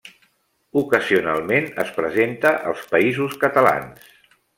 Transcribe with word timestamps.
Ocasionalment 0.79 1.67
es 1.83 1.91
presenta 1.99 2.53
als 2.71 2.87
Països 2.95 3.37
Catalans. 3.45 4.09